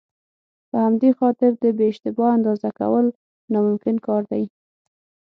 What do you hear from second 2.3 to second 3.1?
اندازه کول